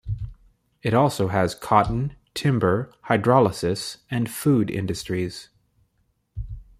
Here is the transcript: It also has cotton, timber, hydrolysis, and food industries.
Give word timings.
It 0.81 0.95
also 0.95 1.27
has 1.27 1.53
cotton, 1.53 2.15
timber, 2.33 2.91
hydrolysis, 3.07 3.97
and 4.09 4.27
food 4.31 4.71
industries. 4.71 5.49